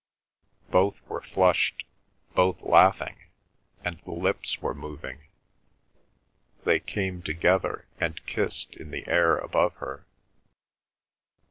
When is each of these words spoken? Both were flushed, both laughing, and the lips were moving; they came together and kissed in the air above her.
Both 0.71 0.99
were 1.07 1.21
flushed, 1.21 1.83
both 2.33 2.59
laughing, 2.63 3.17
and 3.85 3.99
the 3.99 4.13
lips 4.13 4.59
were 4.59 4.73
moving; 4.73 5.27
they 6.65 6.79
came 6.79 7.21
together 7.21 7.85
and 7.99 8.25
kissed 8.25 8.73
in 8.75 8.89
the 8.89 9.07
air 9.07 9.37
above 9.37 9.75
her. 9.75 10.07